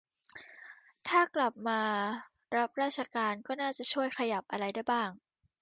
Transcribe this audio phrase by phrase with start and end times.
[1.07, 1.81] ถ้ากลับมา
[2.57, 5.09] รับราชการก็น่าจะช่วยขยับอะไรได้บ้าง